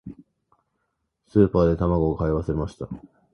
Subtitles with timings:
[1.27, 2.89] スーパーで卵を買い忘れました。